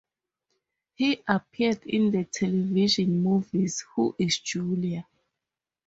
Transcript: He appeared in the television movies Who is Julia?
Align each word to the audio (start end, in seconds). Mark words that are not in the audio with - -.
He 0.95 1.21
appeared 1.27 1.83
in 1.85 2.09
the 2.09 2.23
television 2.23 3.21
movies 3.21 3.85
Who 3.95 4.15
is 4.17 4.39
Julia? 4.39 5.05